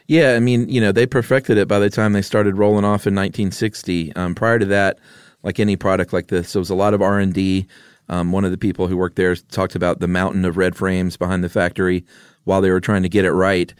[0.08, 3.06] Yeah, I mean, you know, they perfected it by the time they started rolling off
[3.06, 4.14] in 1960.
[4.16, 4.98] Um, prior to that,
[5.44, 7.66] like any product like this, there was a lot of R and D.
[8.08, 11.16] Um, one of the people who worked there talked about the mountain of red frames
[11.16, 12.04] behind the factory
[12.44, 13.72] while they were trying to get it right.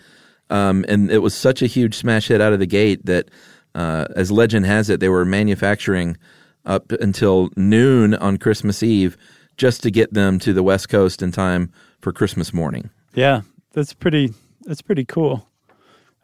[0.49, 3.31] Um, and it was such a huge smash hit out of the gate that,
[3.75, 6.17] uh, as legend has it, they were manufacturing
[6.65, 9.17] up until noon on Christmas Eve
[9.57, 12.91] just to get them to the West Coast in time for Christmas morning.
[13.15, 14.33] Yeah, that's pretty.
[14.63, 15.49] That's pretty cool.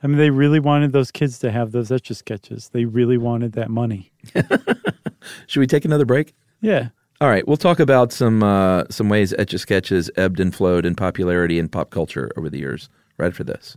[0.02, 2.68] I mean, they really wanted those kids to have those etch a sketches.
[2.68, 4.12] They really wanted that money.
[5.46, 6.34] Should we take another break?
[6.61, 6.90] Yeah.
[7.20, 10.54] All right, we'll talk about some uh, some ways Etch a Sketch has ebbed and
[10.54, 12.88] flowed in popularity in pop culture over the years.
[13.16, 13.76] Right for this.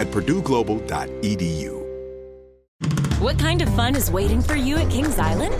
[0.00, 1.76] at purdueglobal.edu.
[3.20, 5.52] What kind of fun is waiting for you at Kings Island?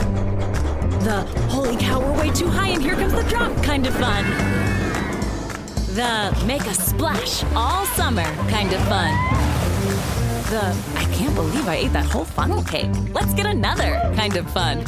[1.05, 4.25] The holy cow, we're way too high and here comes the drop kind of fun.
[5.95, 9.13] The make a splash all summer kind of fun.
[10.49, 12.91] The I can't believe I ate that whole funnel cake.
[13.13, 14.85] Let's get another kind of fun.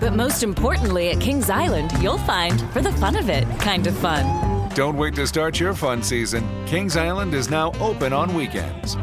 [0.00, 3.96] But most importantly, at Kings Island, you'll find for the fun of it kind of
[3.98, 4.53] fun.
[4.74, 6.44] Don't wait to start your fun season.
[6.66, 8.96] Kings Island is now open on weekends.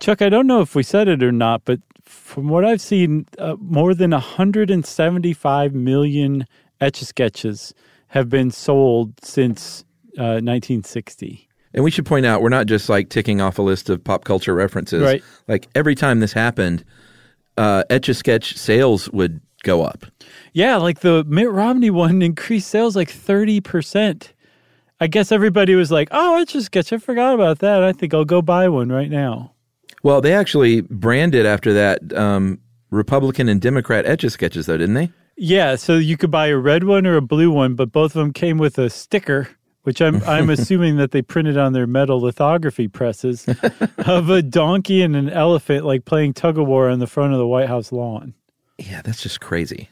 [0.00, 3.26] Chuck, I don't know if we said it or not, but from what I've seen,
[3.38, 6.46] uh, more than 175 million
[6.80, 7.74] etch a sketches
[8.08, 9.84] have been sold since
[10.16, 11.46] uh, 1960.
[11.76, 14.24] And we should point out we're not just like ticking off a list of pop
[14.24, 15.02] culture references.
[15.02, 15.22] Right.
[15.46, 16.84] Like every time this happened,
[17.56, 20.06] uh, Etch a Sketch sales would go up.
[20.52, 24.30] Yeah, like the Mitt Romney one increased sales like 30%.
[24.98, 26.92] I guess everybody was like, oh, Etch a Sketch.
[26.92, 27.84] I forgot about that.
[27.84, 29.52] I think I'll go buy one right now.
[30.02, 32.60] Well, they actually branded after that um,
[32.90, 35.10] Republican and Democrat Etch a Sketches, though, didn't they?
[35.36, 38.20] Yeah, so you could buy a red one or a blue one, but both of
[38.20, 39.48] them came with a sticker,
[39.86, 43.46] which I'm I'm assuming that they printed on their metal lithography presses
[43.98, 47.38] of a donkey and an elephant like playing tug of war on the front of
[47.38, 48.34] the White House lawn.
[48.78, 49.88] Yeah, that's just crazy.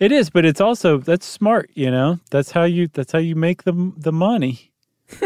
[0.00, 2.18] It is, but it's also that's smart, you know.
[2.30, 4.72] That's how you that's how you make the the money.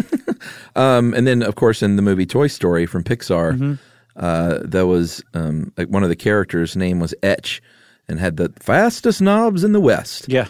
[0.76, 3.78] Um, and then, of course, in the movie Toy Story from Pixar,
[4.16, 7.60] uh, there was um, like one of the characters' name was Etch,
[8.08, 10.28] and had the fastest knobs in the West.
[10.28, 10.46] Yeah.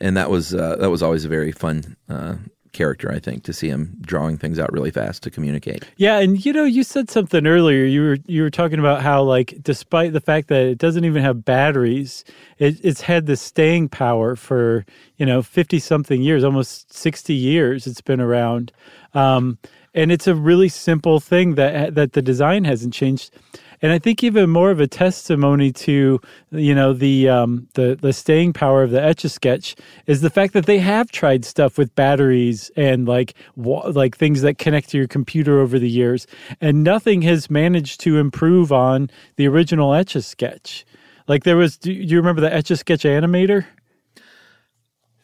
[0.00, 2.34] and that was uh, that was always a very fun uh,
[2.72, 3.10] character.
[3.10, 5.84] I think to see him drawing things out really fast to communicate.
[5.96, 7.84] Yeah, and you know, you said something earlier.
[7.84, 11.22] You were you were talking about how like despite the fact that it doesn't even
[11.22, 12.24] have batteries,
[12.58, 14.84] it, it's had the staying power for
[15.16, 17.86] you know fifty something years, almost sixty years.
[17.86, 18.72] It's been around,
[19.14, 19.58] um,
[19.94, 23.32] and it's a really simple thing that that the design hasn't changed.
[23.82, 28.12] And I think even more of a testimony to you know the um, the the
[28.12, 29.74] staying power of the Etch a Sketch
[30.06, 34.42] is the fact that they have tried stuff with batteries and like wa- like things
[34.42, 36.26] that connect to your computer over the years,
[36.60, 40.84] and nothing has managed to improve on the original Etch a Sketch.
[41.26, 43.64] Like there was, do you remember the Etch a Sketch animator?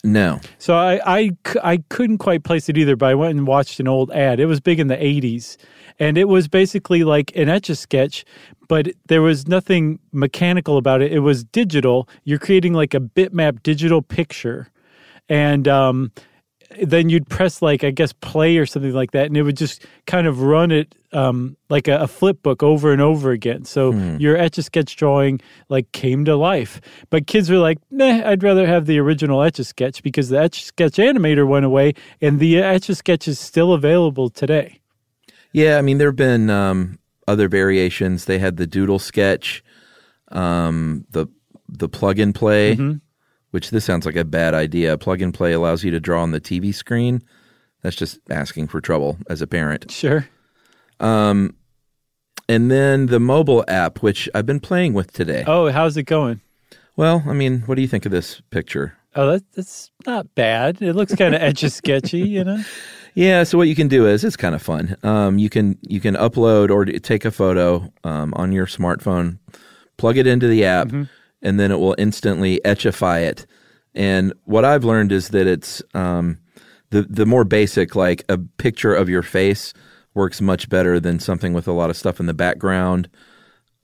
[0.05, 1.31] No, So I
[1.63, 4.39] I couldn't quite place it either, but I went and watched an old ad.
[4.39, 5.57] It was big in the 80s.
[5.99, 8.25] And it was basically like an etch a sketch,
[8.69, 11.13] but there was nothing mechanical about it.
[11.13, 12.09] It was digital.
[12.25, 14.69] You're creating like a bitmap digital picture.
[15.29, 16.13] And um,
[16.83, 19.27] then you'd press like, I guess, play or something like that.
[19.27, 22.93] And it would just kind of run it um, like a, a flip book over
[22.93, 23.65] and over again.
[23.65, 26.81] So your etch a sketch drawing like came to life.
[27.11, 30.39] But kids were like, nah, I'd rather have the original etch a sketch because the
[30.39, 34.81] etch a sketch animator went away and the etch a sketch is still available today.
[35.53, 38.27] yeah, I mean there have been um, other variations.
[38.27, 39.65] They had the Doodle Sketch,
[40.29, 41.27] um, the
[41.69, 42.77] the plug and play,
[43.57, 44.99] which this sounds like a bad idea.
[44.99, 47.23] Plug and play allows you to draw on the TV screen.
[47.81, 49.91] That's just asking for trouble as a parent.
[49.91, 50.29] Sure.
[51.01, 55.43] And then the mobile app, which I've been playing with today.
[55.47, 56.43] Oh, how's it going?
[56.97, 58.99] Well, I mean, what do you think of this picture?
[59.15, 60.83] Oh, that, that's not bad.
[60.83, 62.63] It looks kind of etch a sketchy, you know?
[63.19, 64.95] Yeah, so what you can do is it's kind of fun.
[65.03, 69.39] Um, you can you can upload or take a photo um, on your smartphone,
[69.97, 70.93] plug it into the app,
[71.43, 73.47] and then it will instantly etchify it.
[73.95, 76.39] And what I've learned is that it's um,
[76.91, 79.73] the the more basic, like a picture of your face,
[80.15, 83.09] works much better than something with a lot of stuff in the background.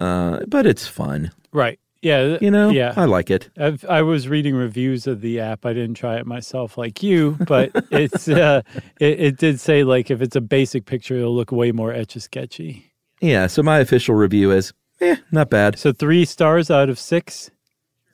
[0.01, 1.79] Uh, but it's fun, Right.
[2.01, 2.37] Yeah.
[2.41, 2.71] you know.
[2.71, 2.93] Yeah.
[2.97, 3.49] I like it.
[3.57, 5.65] I've, I was reading reviews of the app.
[5.65, 8.63] I didn't try it myself like you, but it's uh,
[8.99, 12.17] it, it did say like if it's a basic picture, it'll look way more etch
[12.17, 12.93] a sketchy.
[13.21, 13.47] Yeah.
[13.47, 14.73] So my official review is,
[15.03, 15.79] eh, not bad.
[15.79, 17.51] So three stars out of six.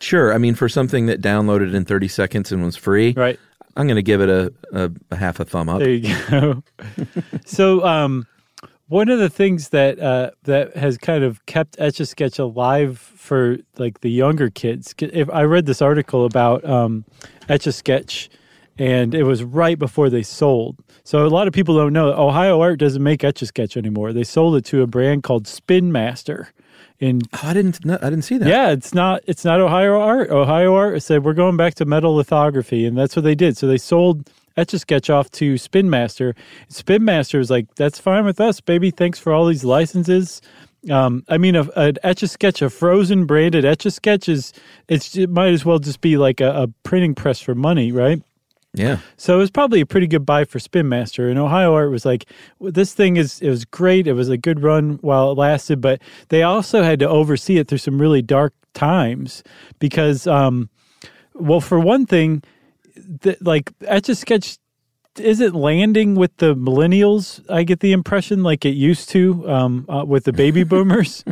[0.01, 0.33] Sure.
[0.33, 3.39] I mean, for something that downloaded in 30 seconds and was free, Right.
[3.77, 5.79] I'm going to give it a, a, a half a thumb up.
[5.79, 6.63] There you go.
[7.45, 8.27] so, um,
[8.89, 12.99] one of the things that uh, that has kind of kept Etch a Sketch alive
[12.99, 14.95] for like the younger kids.
[14.99, 17.05] If I read this article about um,
[17.49, 18.31] Etch a Sketch,
[18.79, 20.79] and it was right before they sold.
[21.05, 24.13] So a lot of people don't know Ohio Art doesn't make Etch a Sketch anymore.
[24.13, 26.49] They sold it to a brand called Spin Master.
[27.01, 27.85] In Oh, I didn't.
[27.85, 28.49] No, I didn't see that.
[28.49, 30.31] yeah, it's not it's not Ohio Art.
[30.31, 33.57] Ohio Art said we're going back to metal lithography, and that's what they did.
[33.57, 36.35] So they sold Etch a Sketch off to Spin Master.
[36.69, 38.91] Spin Master is like, that's fine with us, baby.
[38.91, 40.43] Thanks for all these licenses.
[40.91, 44.53] Um, I mean, a, a Etch a Sketch, a frozen branded Etch a Sketch is
[44.89, 48.21] it's it might as well just be like a, a printing press for money, right?
[48.79, 48.99] Yeah.
[49.17, 51.29] So it was probably a pretty good buy for Spin Master.
[51.29, 52.27] And Ohio Art was like,
[52.61, 54.07] this thing is it was great.
[54.07, 57.69] It was a good run while it lasted, but they also had to oversee it
[57.69, 59.43] through some really dark times
[59.79, 60.71] because, um,
[61.35, 62.43] well, for one thing,
[62.97, 64.59] the, like Etch a Sketch
[65.21, 67.45] isn't landing with the millennials.
[67.51, 71.25] I get the impression like it used to um, uh, with the baby boomers.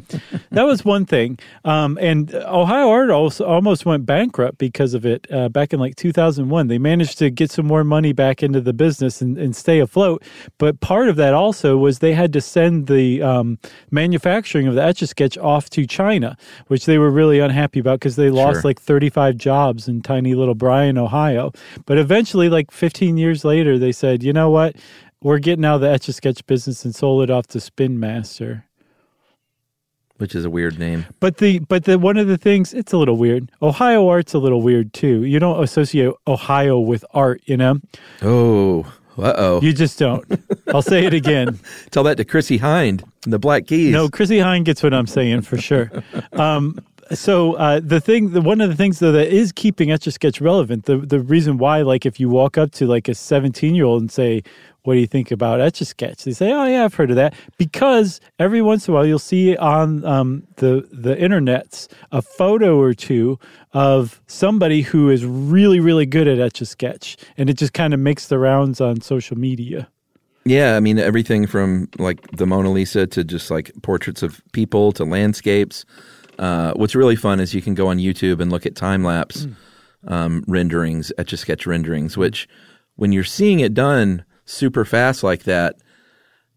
[0.51, 1.39] that was one thing.
[1.64, 5.97] Um, and Ohio Art also almost went bankrupt because of it uh, back in like
[5.97, 6.68] 2001.
[6.68, 10.22] They managed to get some more money back into the business and, and stay afloat.
[10.59, 13.59] But part of that also was they had to send the um,
[13.91, 16.37] manufacturing of the Etch a Sketch off to China,
[16.68, 18.62] which they were really unhappy about because they lost Sure.
[18.70, 21.53] like 35 jobs in tiny little Bryan, Ohio.
[21.84, 24.77] But eventually, like 15 years later, they said, you know what?
[25.22, 27.99] We're getting out of the Etch a Sketch business and sold it off to Spin
[27.99, 28.64] Master.
[30.18, 31.05] Which is a weird name.
[31.20, 33.53] But the but the one of the things it's a little weird.
[33.61, 35.24] Ohio art's a little weird too.
[35.24, 37.81] You don't associate Ohio with art, you know.
[38.22, 38.91] Oh.
[39.18, 39.61] Uh oh.
[39.62, 40.24] You just don't.
[40.68, 41.59] I'll say it again.
[41.91, 43.93] Tell that to Chrissie Hynde and the Black Keys.
[43.93, 45.91] No, Chrissie Hynde gets what I'm saying for sure.
[46.33, 46.79] Um,
[47.15, 50.11] so uh, the thing, the, one of the things though that is keeping Etch a
[50.11, 53.75] Sketch relevant, the the reason why, like, if you walk up to like a 17
[53.75, 54.43] year old and say,
[54.83, 57.17] "What do you think about Etch a Sketch?" They say, "Oh yeah, I've heard of
[57.17, 62.23] that." Because every once in a while you'll see on um, the the internets a
[62.23, 63.39] photo or two
[63.73, 67.95] of somebody who is really really good at Etch a Sketch, and it just kind
[67.95, 69.89] of makes the rounds on social media.
[70.45, 74.93] Yeah, I mean everything from like the Mona Lisa to just like portraits of people
[74.93, 75.85] to landscapes.
[76.39, 79.47] Uh, what's really fun is you can go on YouTube and look at time lapse
[80.07, 82.16] um, renderings, etch a sketch renderings.
[82.16, 82.49] Which,
[82.97, 85.76] when you're seeing it done super fast like that,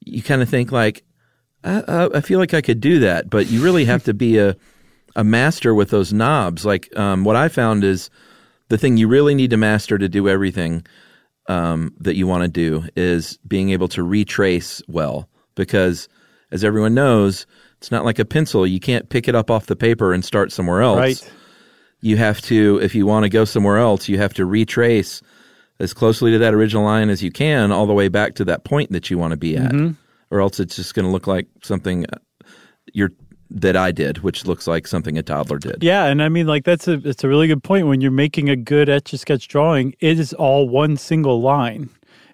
[0.05, 1.03] you kind of think like,
[1.63, 4.37] I, I, I feel like I could do that, but you really have to be
[4.37, 4.55] a
[5.15, 6.65] a master with those knobs.
[6.65, 8.09] Like um, what I found is
[8.69, 10.85] the thing you really need to master to do everything
[11.47, 16.07] um, that you want to do is being able to retrace well because
[16.51, 17.45] as everyone knows
[17.79, 20.51] it's not like a pencil you can't pick it up off the paper and start
[20.51, 21.31] somewhere else Right.
[22.01, 25.21] you have to if you want to go somewhere else you have to retrace
[25.79, 28.63] as closely to that original line as you can all the way back to that
[28.65, 29.73] point that you want to be at
[30.29, 32.17] or else it's just going to look like something uh,
[32.93, 33.11] you're
[33.49, 36.65] that I did which looks like something a toddler did Yeah, and I mean, like
[36.65, 37.87] that's a it's a really good point.
[37.87, 41.89] When you're making a good etch a sketch drawing, it is all one single line.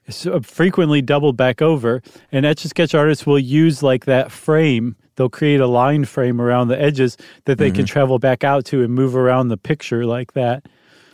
[0.08, 2.02] It's uh, frequently doubled back over,
[2.34, 4.98] and etch a sketch artists will use like that frame.
[5.16, 8.84] They'll create a line frame around the edges that they can travel back out to
[8.84, 10.66] and move around the picture like that.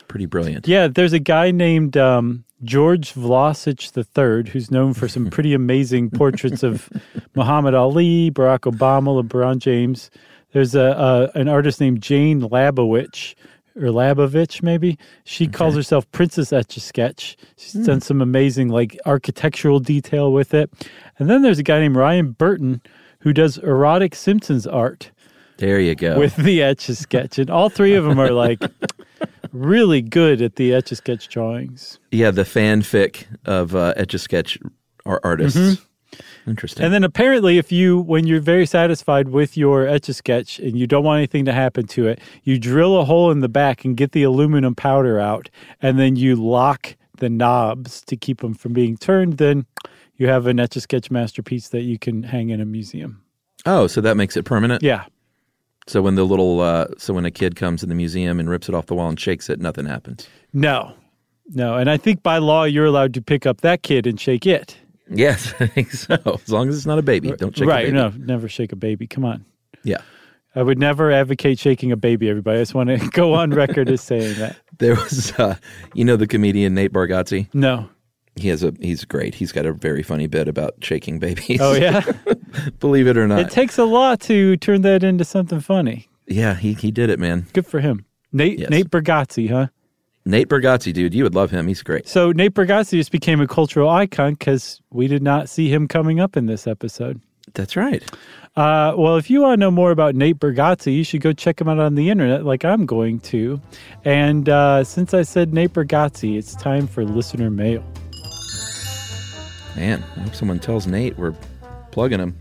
[0.07, 5.29] pretty brilliant Yeah, there's a guy named um, George Vlosich III who's known for some
[5.31, 6.89] pretty amazing portraits of
[7.35, 10.09] Muhammad Ali, Barack Obama, LeBron James.
[10.51, 13.35] There's a, a an artist named Jane Labowitch
[13.75, 14.97] or Labovich maybe.
[15.23, 17.37] She calls herself Princess Etch a Sketch.
[17.55, 20.69] She's done some amazing like architectural detail with it.
[21.17, 22.81] And then there's a guy named Ryan Burton
[23.21, 25.11] who does erotic Simpsons art
[25.61, 28.59] there you go with the etch a sketch, and all three of them are like
[29.51, 31.99] really good at the etch a sketch drawings.
[32.11, 34.57] Yeah, the fanfic of uh, Etch a Sketch
[35.05, 35.85] ar- artists.
[36.47, 36.83] Interesting.
[36.83, 40.77] And then apparently, if you, when you're very satisfied with your etch a sketch and
[40.77, 43.85] you don't want anything to happen to it, you drill a hole in the back
[43.85, 45.49] and get the aluminum powder out,
[45.79, 49.37] and then you lock the knobs to keep them from being turned.
[49.37, 49.67] Then
[50.21, 53.23] you have an etch a sketch masterpiece that you can hang in a museum.
[53.65, 54.83] oh, so that makes it permanent.
[54.83, 55.05] Yeah.
[55.87, 58.69] So when the little, uh, so when a kid comes in the museum and rips
[58.69, 60.27] it off the wall and shakes it, nothing happens.
[60.53, 60.93] No,
[61.49, 61.75] no.
[61.75, 64.77] And I think by law, you're allowed to pick up that kid and shake it.
[65.09, 66.19] Yes, I think so.
[66.23, 67.87] As long as it's not a baby, don't shake right.
[67.87, 67.97] a baby.
[67.97, 69.07] No, never shake a baby.
[69.07, 69.43] Come on.
[69.83, 70.01] Yeah.
[70.53, 72.59] I would never advocate shaking a baby, everybody.
[72.59, 74.57] I just want to go on record as saying that.
[74.77, 75.55] There was, uh,
[75.95, 77.47] you know, the comedian Nate Bargatze.
[77.55, 77.89] No.
[78.35, 79.35] He has a, he's great.
[79.35, 81.59] He's got a very funny bit about shaking babies.
[81.61, 82.01] Oh, yeah?
[82.79, 83.39] Believe it or not.
[83.39, 86.07] it takes a lot to turn that into something funny.
[86.27, 87.47] yeah, he, he did it, man.
[87.53, 88.05] Good for him.
[88.31, 88.69] Nate Yes.
[88.69, 89.67] Nate Bargatze, huh?
[90.23, 91.67] Nate Bargatze, dude, you would love him.
[91.67, 92.07] He's great.
[92.07, 96.19] So Nate Bargatze just became a cultural icon because we did not see him coming
[96.19, 97.19] up in this episode.
[97.53, 98.01] That's right.
[98.55, 101.59] Uh, well, if you want to know more about Nate Bargatze, you should go check
[101.59, 103.59] him out on the internet, like I'm going to.
[104.05, 107.83] And uh, since I said Nate Bargatze, it's time for listener mail.
[109.75, 111.33] Man, I hope someone tells Nate we're
[111.91, 112.35] plugging him.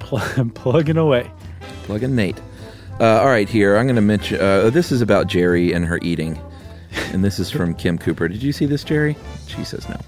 [0.00, 1.30] Pl- plugging away.
[1.84, 2.40] Plugging Nate.
[3.00, 4.40] Uh, all right, here I'm going to mention.
[4.40, 6.38] Uh, this is about Jerry and her eating,
[7.12, 8.28] and this is from Kim Cooper.
[8.28, 9.16] Did you see this, Jerry?
[9.48, 9.98] She says no.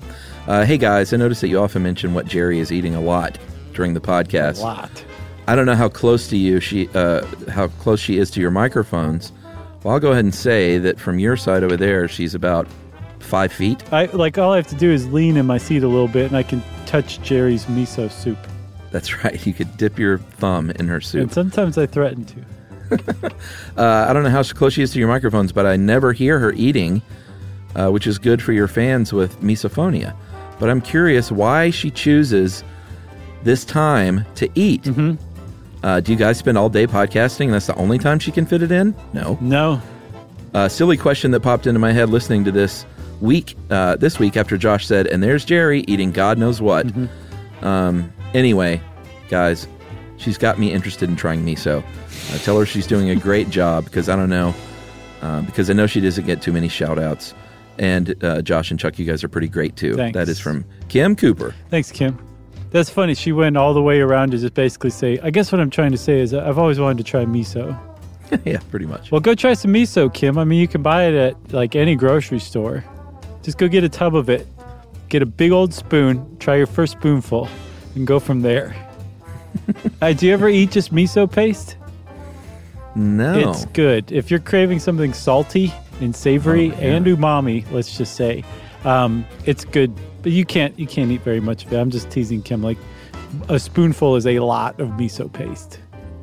[0.47, 3.39] Uh, hey guys, I noticed that you often mention what Jerry is eating a lot
[3.74, 4.59] during the podcast.
[4.59, 5.05] A lot.
[5.49, 8.51] I don't know how close to you she, uh, how close she is to your
[8.53, 9.33] microphones.
[9.83, 12.68] Well, I'll go ahead and say that from your side over there, she's about
[13.21, 13.83] five feet.
[13.93, 16.27] I like all I have to do is lean in my seat a little bit,
[16.27, 18.39] and I can touch Jerry's miso soup.
[18.91, 19.45] That's right.
[19.47, 21.23] You could dip your thumb in her soup.
[21.23, 22.45] And sometimes I threaten to.
[23.77, 26.39] Uh, I don't know how close she is to your microphones, but I never hear
[26.39, 27.03] her eating,
[27.75, 30.14] uh, which is good for your fans with misophonia.
[30.59, 32.64] But I'm curious why she chooses
[33.43, 34.85] this time to eat.
[34.85, 35.85] Mm-hmm.
[35.85, 37.47] Uh, do you guys spend all day podcasting?
[37.47, 38.95] and That's the only time she can fit it in?
[39.12, 39.37] No.
[39.43, 39.83] No.
[40.55, 42.87] Uh, silly question that popped into my head listening to this
[43.21, 46.87] week, uh, this week after Josh said, "And there's Jerry eating God knows what."
[47.62, 48.81] Um, anyway,
[49.29, 49.67] guys,
[50.17, 51.83] she's got me interested in trying miso.
[52.33, 54.55] Uh, tell her she's doing a great job because I don't know,
[55.23, 57.35] uh, because I know she doesn't get too many shout outs.
[57.79, 59.97] And uh, Josh and Chuck, you guys are pretty great too.
[59.97, 60.14] Thanks.
[60.17, 61.55] That is from Kim Cooper.
[61.69, 62.19] Thanks, Kim.
[62.71, 63.14] That's funny.
[63.14, 65.93] She went all the way around to just basically say, I guess what I'm trying
[65.93, 67.79] to say is I've always wanted to try miso.
[68.45, 69.12] yeah, pretty much.
[69.12, 70.37] Well, go try some miso, Kim.
[70.37, 72.85] I mean, you can buy it at like any grocery store.
[73.47, 74.44] Just go get a tub of it,
[75.09, 77.49] get a big old spoon, try your first spoonful,
[77.94, 78.74] and go from there.
[80.03, 81.76] uh, do you ever eat just miso paste?
[82.97, 83.38] No.
[83.38, 84.11] It's good.
[84.11, 88.42] If you're craving something salty and savory Oh, and umami, let's just say,
[88.82, 89.94] um, it's good.
[90.22, 91.76] But you can't you can't eat very much of it.
[91.76, 92.64] I'm just teasing Kim.
[92.64, 92.78] Like
[93.49, 95.78] a spoonful is a lot of miso paste.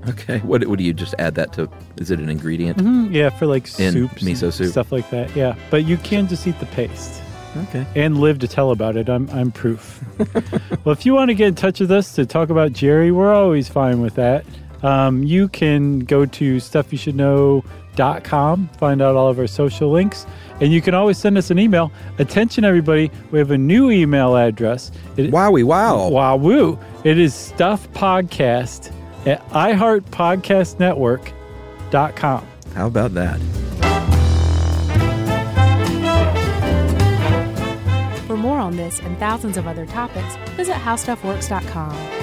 [0.10, 0.40] Okay.
[0.40, 1.70] What, what do you just add that to?
[1.98, 2.78] Is it an ingredient?
[2.80, 4.72] Mm, yeah, for like In soups, miso soup.
[4.72, 5.34] stuff like that.
[5.36, 7.22] Yeah, but you can just eat the paste
[7.56, 7.86] Okay.
[7.96, 9.08] and live to tell about it.
[9.10, 10.04] I'm I'm proof.
[10.84, 13.32] well, if you want to get in touch with us to talk about Jerry, we're
[13.34, 14.44] always fine with that.
[14.82, 20.26] Um, you can go to stuffyoushouldknow.com, find out all of our social links,
[20.60, 21.90] and you can always send us an email.
[22.20, 24.92] Attention, everybody, we have a new email address.
[25.16, 26.10] It, Wowie wow.
[26.10, 26.78] Wow, woo.
[27.06, 28.92] It is stuffpodcast
[29.26, 32.48] at iHeartPodcastNetwork.com.
[32.74, 33.40] How about that?
[38.28, 42.23] For more on this and thousands of other topics, visit howstuffworks.com.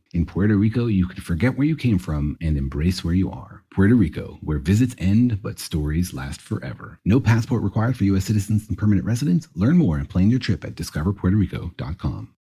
[0.13, 3.63] In Puerto Rico, you can forget where you came from and embrace where you are.
[3.73, 6.99] Puerto Rico, where visits end but stories last forever.
[7.05, 8.25] No passport required for U.S.
[8.25, 9.47] citizens and permanent residents.
[9.55, 12.33] Learn more and plan your trip at discoverpuertorico.com.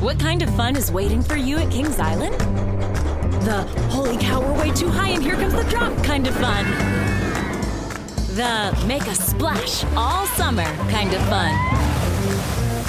[0.00, 2.38] What kind of fun is waiting for you at Kings Island?
[3.44, 6.66] The holy cow, we're way too high and here comes the drop kind of fun.
[8.34, 11.93] The make a splash all summer kind of fun.